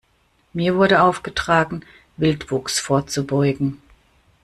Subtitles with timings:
[0.51, 1.83] Mir wurde aufgetragen,
[2.17, 3.83] Wildwuchs vorzubeugen.